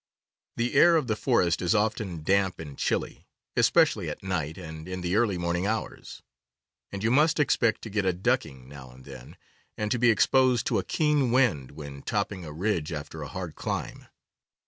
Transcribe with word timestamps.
The 0.57 0.73
air 0.73 0.95
of 0.95 1.05
the 1.05 1.15
forest 1.15 1.61
is 1.61 1.75
often 1.75 2.23
damp 2.23 2.59
and 2.59 2.75
chilly, 2.75 3.27
especially 3.55 4.09
at 4.09 4.23
night 4.23 4.57
and 4.57 4.87
in 4.89 5.01
the 5.01 5.15
early 5.15 5.37
morning 5.37 5.67
hours. 5.67 6.23
And 6.91 7.03
you 7.03 7.11
must 7.11 7.39
expect 7.39 7.83
to 7.83 7.89
get 7.91 8.03
a 8.03 8.11
ducking 8.11 8.67
now 8.67 8.89
and 8.89 9.05
then, 9.05 9.37
and 9.77 9.91
to 9.91 9.99
be 9.99 10.09
exposed 10.09 10.65
to 10.65 10.79
a 10.79 10.83
keen 10.83 11.29
wind 11.29 11.69
when 11.69 12.01
topping 12.01 12.43
a 12.45 12.51
ridge 12.51 12.91
after 12.91 13.21
a 13.21 13.27
hard 13.27 13.53
climb. 13.53 14.07